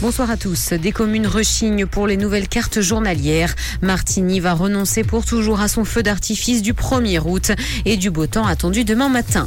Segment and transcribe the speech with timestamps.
[0.00, 0.72] Bonsoir à tous.
[0.72, 3.54] Des communes rechignent pour les nouvelles cartes journalières.
[3.82, 7.52] Martigny va renoncer pour toujours à son feu d'artifice du 1er août
[7.84, 9.46] et du beau temps attendu demain matin.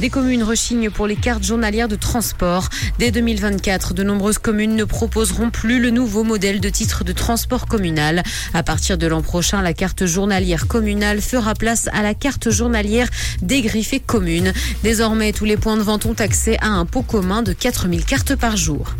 [0.00, 2.68] Des communes rechignent pour les cartes journalières de transport.
[3.00, 7.66] Dès 2024, de nombreuses communes ne proposeront plus le nouveau modèle de titre de transport
[7.66, 8.22] communal.
[8.54, 13.08] À partir de l'an prochain, la carte journalière communale fera place à la carte journalière
[13.42, 14.52] dégriffée commune.
[14.84, 18.36] Désormais, tous les points de vente ont accès à un pot commun de 4000 cartes
[18.36, 18.94] par jour.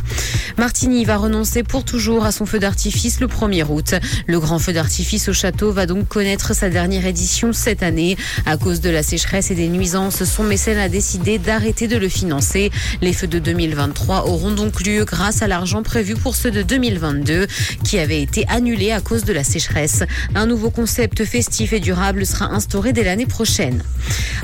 [0.56, 3.95] Martigny va renoncer pour toujours à son feu d'artifice le 1er août.
[4.26, 8.16] Le grand feu d'artifice au château va donc connaître sa dernière édition cette année.
[8.46, 12.70] À cause de la sécheresse et des nuisances, son mécène décidé d'arrêter de le financer.
[13.01, 17.46] Les feux de 2023 auront donc lieu grâce à l'argent prévu pour ceux de 2022
[17.84, 20.02] qui avait été annulé à cause de la sécheresse.
[20.34, 23.82] Un nouveau concept festif et durable sera instauré dès l'année prochaine.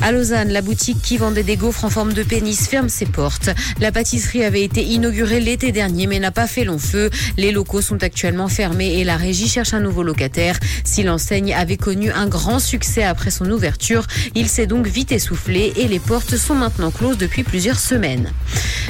[0.03, 3.51] À Lausanne, la boutique qui vendait des gaufres en forme de pénis ferme ses portes.
[3.80, 7.10] La pâtisserie avait été inaugurée l'été dernier mais n'a pas fait long feu.
[7.37, 10.59] Les locaux sont actuellement fermés et la régie cherche un nouveau locataire.
[10.85, 15.73] Si l'enseigne avait connu un grand succès après son ouverture, il s'est donc vite essoufflé
[15.77, 18.30] et les portes sont maintenant closes depuis plusieurs semaines.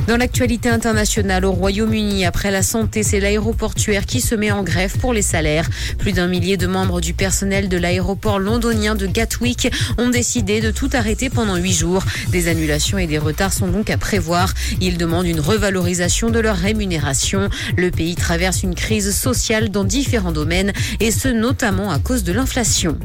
[0.09, 4.99] Dans l'actualité internationale au Royaume-Uni, après la santé, c'est l'aéroportuaire qui se met en grève
[4.99, 5.69] pour les salaires.
[5.99, 10.71] Plus d'un millier de membres du personnel de l'aéroport londonien de Gatwick ont décidé de
[10.71, 12.03] tout arrêter pendant huit jours.
[12.31, 14.53] Des annulations et des retards sont donc à prévoir.
[14.81, 17.49] Ils demandent une revalorisation de leur rémunération.
[17.77, 22.33] Le pays traverse une crise sociale dans différents domaines et ce notamment à cause de
[22.33, 22.99] l'inflation.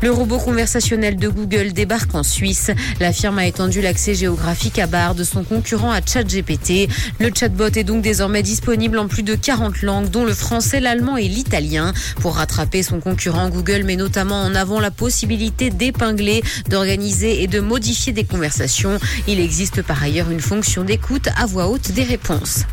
[0.00, 2.70] Le robot conversationnel de Google débarque en Suisse.
[2.98, 6.88] La firme a étendu l'accès géographique à barre de son concurrent à ChatGPT.
[7.20, 11.16] Le chatbot est donc désormais disponible en plus de 40 langues, dont le français, l'allemand
[11.16, 11.92] et l'italien.
[12.20, 17.60] Pour rattraper son concurrent, Google met notamment en avant la possibilité d'épingler, d'organiser et de
[17.60, 18.98] modifier des conversations.
[19.28, 22.64] Il existe par ailleurs une fonction d'écoute à voix haute des réponses.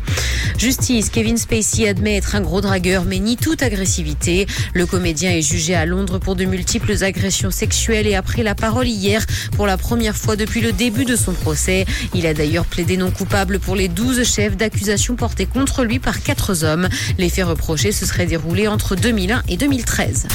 [0.58, 4.46] Justice, Kevin Spacey admet être un gros dragueur, mais nie toute agressivité.
[4.74, 8.54] Le comédien est jugé à Londres pour de multiples agressions sexuelles et a pris la
[8.54, 9.24] parole hier
[9.56, 11.86] pour la première fois depuis le début de son procès.
[12.14, 16.22] Il a d'ailleurs plaidé non coupable pour les 12 chefs d'accusation portés contre lui par
[16.22, 16.88] quatre hommes.
[17.18, 20.28] Les faits reprochés se seraient déroulés entre 2001 et 2013.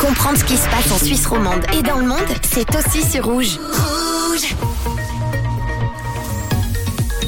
[0.00, 3.24] Comprendre ce qui se passe en Suisse romande et dans le monde, c'est aussi sur
[3.24, 3.58] Rouge.
[3.58, 4.73] Rouge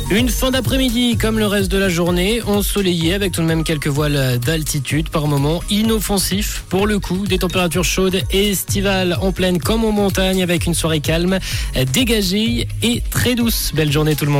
[0.08, 3.88] Une fin d'après-midi comme le reste de la journée, ensoleillé avec tout de même quelques
[3.88, 9.58] voiles d'altitude par moment, inoffensif pour le coup, des températures chaudes et estivales en pleine
[9.58, 11.40] comme en montagne avec une soirée calme,
[11.92, 13.72] dégagée et très douce.
[13.74, 14.34] Belle journée tout le monde.